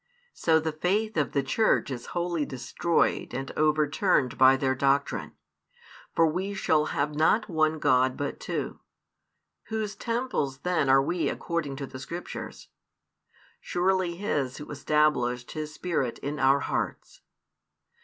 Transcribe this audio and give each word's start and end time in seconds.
So 0.33 0.59
the 0.59 0.71
faith 0.71 1.15
of 1.15 1.33
the 1.33 1.43
Church 1.43 1.91
is 1.91 2.07
wholly 2.17 2.43
destroyed 2.43 3.35
and 3.35 3.51
overturned 3.55 4.35
by 4.35 4.57
their 4.57 4.73
doctrine, 4.73 5.33
for 6.15 6.25
we 6.25 6.55
shall 6.55 6.85
have 6.85 7.13
not 7.13 7.47
one 7.47 7.77
God 7.77 8.17
but 8.17 8.39
two. 8.39 8.79
Whose 9.65 9.93
temples 9.93 10.61
then 10.61 10.89
are 10.89 11.03
we 11.03 11.29
according 11.29 11.75
to 11.75 11.85
the 11.85 11.99
Scriptures? 11.99 12.69
Surely 13.59 14.15
His 14.15 14.57
Who 14.57 14.71
established 14.71 15.51
His 15.51 15.71
Spirit 15.71 16.17
in 16.17 16.39
our 16.39 16.61
hearts. 16.61 17.21